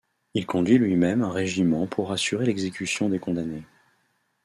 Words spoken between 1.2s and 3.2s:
un régiment pour assurer l'exécution des